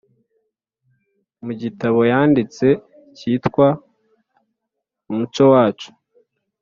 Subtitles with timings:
[1.43, 2.67] mu gitabo yanditse
[3.17, 3.67] cyitwa
[5.11, 5.89] umco wacu